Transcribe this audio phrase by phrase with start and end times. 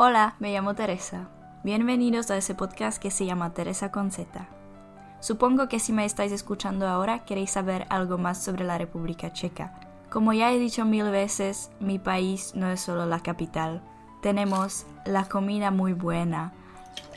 [0.00, 1.26] Hola, me llamo Teresa.
[1.64, 4.46] Bienvenidos a ese podcast que se llama Teresa con Z.
[5.18, 9.72] Supongo que si me estáis escuchando ahora queréis saber algo más sobre la República Checa.
[10.08, 13.82] Como ya he dicho mil veces, mi país no es solo la capital.
[14.22, 16.52] Tenemos la comida muy buena,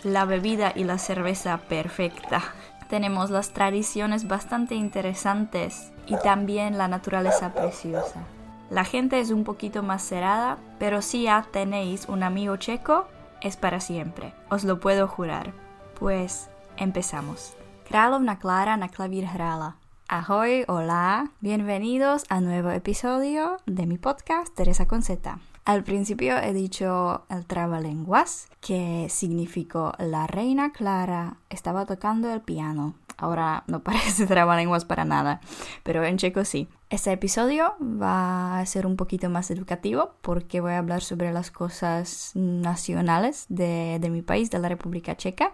[0.02, 2.42] la bebida y la cerveza perfecta.
[2.90, 8.26] Tenemos las tradiciones bastante interesantes y también la naturaleza preciosa.
[8.72, 13.06] La gente es un poquito más cerrada, pero si ya tenéis un amigo checo,
[13.42, 15.52] es para siempre, os lo puedo jurar.
[16.00, 17.58] Pues empezamos.
[17.90, 19.76] Královna Clara na klavír hrála.
[20.08, 25.40] Ahoj, hola, bienvenidos a nuevo episodio de mi podcast Teresa Conceta.
[25.66, 32.94] Al principio he dicho el trabalenguas, que significó la reina Clara estaba tocando el piano.
[33.18, 35.42] Ahora no parece trabalenguas para nada,
[35.84, 36.70] pero en checo sí.
[36.92, 41.50] Este episodio va a ser un poquito más educativo porque voy a hablar sobre las
[41.50, 45.54] cosas nacionales de, de, mi país, de la República Checa.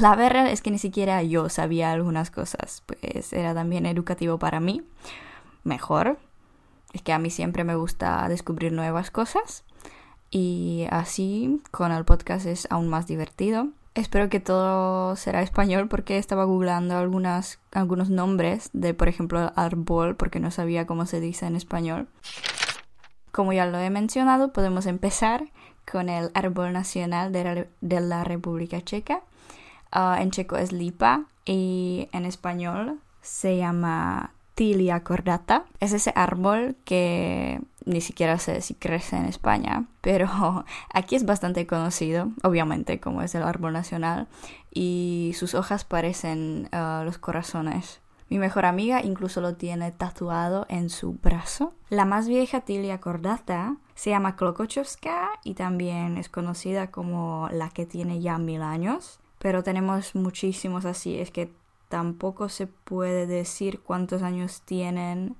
[0.00, 4.60] La verdad es que ni siquiera yo sabía algunas cosas, pues era también educativo para
[4.60, 4.84] mí.
[5.64, 6.16] Mejor.
[6.92, 9.64] Es que a mí siempre me gusta descubrir nuevas cosas
[10.30, 13.66] y así con el podcast es aún más divertido.
[13.98, 20.14] Espero que todo será español porque estaba googleando algunas, algunos nombres de, por ejemplo, árbol
[20.14, 22.06] porque no sabía cómo se dice en español.
[23.32, 25.50] Como ya lo he mencionado, podemos empezar
[25.90, 29.22] con el árbol nacional de la, República Checa.
[29.92, 35.66] Uh, en checo es lipa y en español se llama Tilia cordata.
[35.78, 41.64] Es ese árbol que ni siquiera sé si crece en España, pero aquí es bastante
[41.68, 44.26] conocido, obviamente, como es el árbol nacional,
[44.74, 48.00] y sus hojas parecen uh, los corazones.
[48.30, 51.72] Mi mejor amiga incluso lo tiene tatuado en su brazo.
[51.88, 57.86] La más vieja Tilia cordata se llama Klokochovska y también es conocida como la que
[57.86, 59.20] tiene ya mil años.
[59.38, 61.52] Pero tenemos muchísimos así, es que
[61.88, 65.36] tampoco se puede decir cuántos años tienen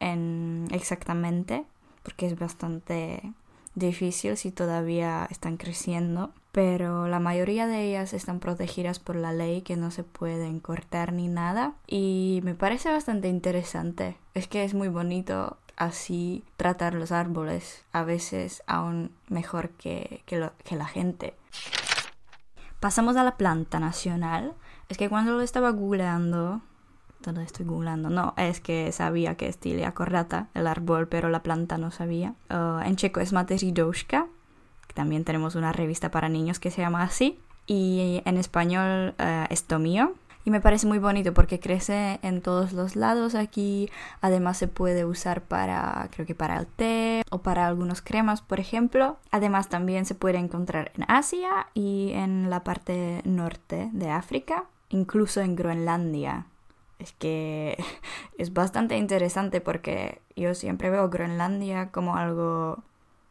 [0.00, 1.64] en exactamente,
[2.02, 3.32] porque es bastante
[3.74, 9.62] difícil si todavía están creciendo, pero la mayoría de ellas están protegidas por la ley
[9.62, 14.16] que no se pueden cortar ni nada y me parece bastante interesante.
[14.34, 20.76] Es que es muy bonito así tratar los árboles, a veces aún mejor que, que
[20.76, 21.34] la gente.
[22.80, 24.54] Pasamos a la planta nacional.
[24.88, 26.62] Es que cuando lo estaba googleando,
[27.20, 28.08] ¿dónde estoy googleando?
[28.08, 32.34] No, es que sabía que es Tilia corrata, el árbol, pero la planta no sabía.
[32.50, 34.26] Uh, en checo es Mateřidouška,
[34.98, 37.38] también tenemos una revista para niños que se llama así.
[37.68, 40.14] Y en español uh, es Tomío.
[40.44, 43.90] Y me parece muy bonito porque crece en todos los lados aquí.
[44.22, 48.58] Además se puede usar para, creo que para el té o para algunos cremas, por
[48.58, 49.18] ejemplo.
[49.30, 55.40] Además también se puede encontrar en Asia y en la parte norte de África incluso
[55.40, 56.46] en Groenlandia.
[56.98, 57.82] Es que
[58.38, 62.82] es bastante interesante porque yo siempre veo Groenlandia como algo,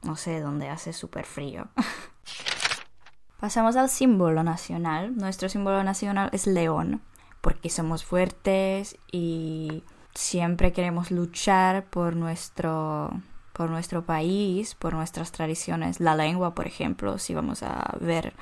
[0.04, 1.68] no sé, donde hace súper frío.
[3.40, 5.16] Pasamos al símbolo nacional.
[5.16, 7.02] Nuestro símbolo nacional es león,
[7.42, 9.84] porque somos fuertes y
[10.16, 13.12] siempre queremos luchar por nuestro
[13.54, 18.34] por nuestro país, por nuestras tradiciones, la lengua, por ejemplo, si vamos a ver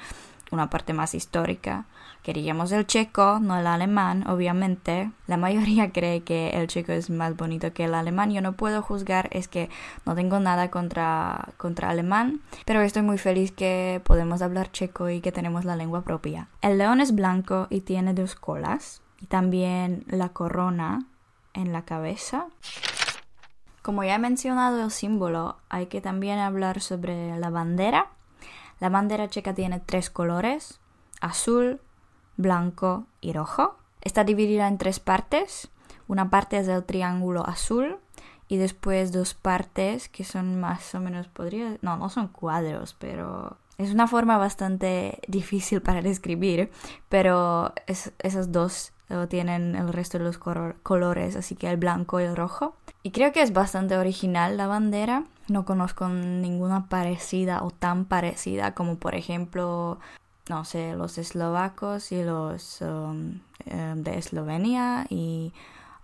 [0.51, 1.85] una parte más histórica.
[2.23, 5.11] Queríamos el checo, no el alemán, obviamente.
[5.27, 8.31] La mayoría cree que el checo es más bonito que el alemán.
[8.31, 9.69] Yo no puedo juzgar, es que
[10.05, 15.21] no tengo nada contra, contra alemán, pero estoy muy feliz que podemos hablar checo y
[15.21, 16.47] que tenemos la lengua propia.
[16.61, 21.05] El león es blanco y tiene dos colas y también la corona
[21.53, 22.47] en la cabeza.
[23.81, 28.14] Como ya he mencionado el símbolo, hay que también hablar sobre la bandera
[28.79, 30.79] la bandera checa tiene tres colores,
[31.21, 31.81] azul,
[32.37, 33.77] blanco y rojo.
[34.01, 35.69] Está dividida en tres partes.
[36.07, 37.97] Una parte es el triángulo azul
[38.47, 43.57] y después dos partes que son más o menos, podría, no, no son cuadros, pero
[43.77, 46.71] es una forma bastante difícil para describir,
[47.09, 48.93] pero es, esas dos
[49.29, 52.75] tienen el resto de los colores, así que el blanco y el rojo.
[53.03, 55.25] Y creo que es bastante original la bandera.
[55.47, 59.99] No conozco ninguna parecida o tan parecida como por ejemplo,
[60.49, 65.53] no sé, los eslovacos y los um, em, de Eslovenia y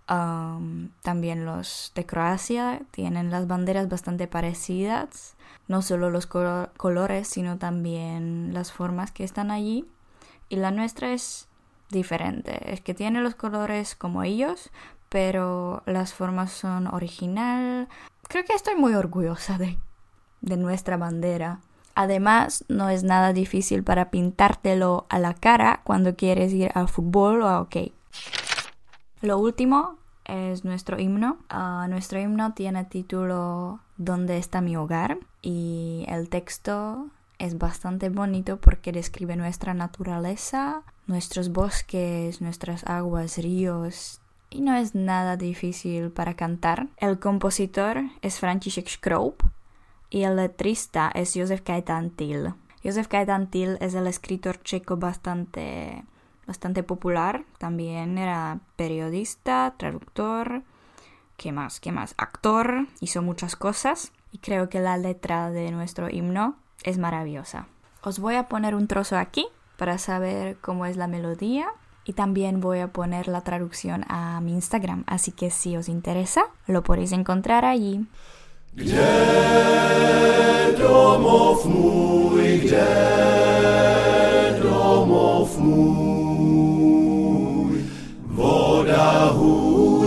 [0.06, 5.36] también los de Croacia tienen las banderas bastante parecidas.
[5.68, 9.86] No solo los colores, sino también las formas que están allí.
[10.48, 11.48] Y la nuestra es
[11.90, 12.72] diferente.
[12.72, 14.70] Es que tiene los colores como ellos,
[15.08, 17.88] pero las formas son original.
[18.28, 19.78] Creo que estoy muy orgullosa de,
[20.40, 21.60] de nuestra bandera.
[21.94, 27.42] Además, no es nada difícil para pintártelo a la cara cuando quieres ir al fútbol
[27.42, 27.92] o a hockey.
[29.22, 31.38] Lo último es nuestro himno.
[31.48, 35.18] Ah, nuestro himno tiene título ¿Dónde está mi hogar?
[35.40, 37.06] Y el texto
[37.38, 44.20] es bastante bonito porque describe nuestra naturaleza, nuestros bosques, nuestras aguas, ríos,
[44.50, 46.88] y no es nada difícil para cantar.
[46.96, 49.42] El compositor es František Škroup
[50.10, 52.54] y el letrista es Josef Kajtantil.
[52.84, 56.04] Josef Kajtantil es el escritor checo bastante,
[56.52, 57.44] bastante popular.
[57.56, 60.62] También era periodista, traductor,
[61.38, 61.80] ¿qué más?
[61.80, 62.14] ¿Qué más?
[62.18, 67.68] Actor, hizo muchas cosas y creo que la letra de nuestro himno es maravillosa.
[68.02, 69.46] Os voy a poner un trozo aquí
[69.78, 71.68] para saber cómo es la melodía
[72.04, 76.42] y también voy a poner la traducción a mi Instagram, así que si os interesa,
[76.66, 78.06] lo podéis encontrar allí.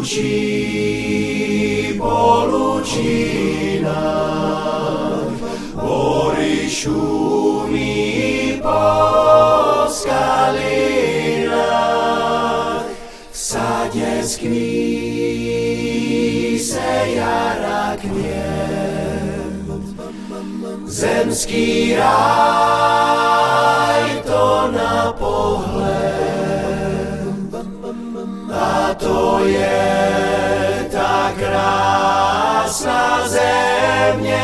[0.05, 5.39] luci, polučí nám,
[5.73, 8.85] hory šumí po
[9.89, 11.25] skalinách.
[13.31, 14.59] V sadě skví
[16.59, 19.55] se jara květ,
[20.85, 22.85] zemský ráj
[24.25, 26.44] to na pohled.
[28.97, 34.43] To je ta krásná země,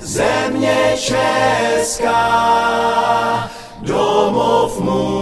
[0.00, 2.20] země česká,
[3.82, 5.16] domov můj.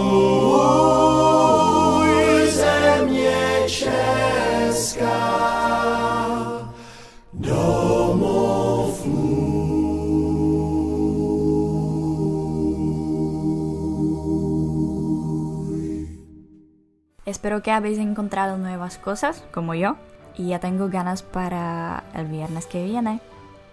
[17.61, 19.95] Que habéis encontrado nuevas cosas, como yo,
[20.35, 23.21] y ya tengo ganas para el viernes que viene.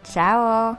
[0.05, 0.79] ¡Chao!